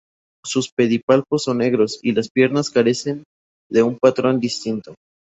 Sus 0.43 0.71
pedipalpos 0.71 1.43
son 1.43 1.59
negros, 1.59 1.99
y 2.01 2.11
las 2.13 2.27
piernas 2.31 2.71
carecen 2.71 3.23
de 3.69 3.83
un 3.83 3.99
patrón 3.99 4.39
distinto. 4.39 4.95